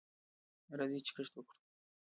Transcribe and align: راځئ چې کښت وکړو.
راځئ 0.77 0.99
چې 1.05 1.11
کښت 1.15 1.33
وکړو. 1.35 1.57